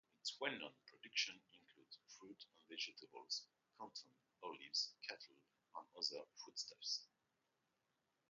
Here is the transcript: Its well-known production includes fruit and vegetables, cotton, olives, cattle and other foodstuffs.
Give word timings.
Its 0.19 0.35
well-known 0.41 0.73
production 0.87 1.39
includes 1.53 1.99
fruit 2.17 2.45
and 2.49 2.57
vegetables, 2.67 3.43
cotton, 3.77 4.09
olives, 4.41 4.93
cattle 5.07 5.35
and 5.75 5.85
other 5.95 6.25
foodstuffs. 6.43 7.01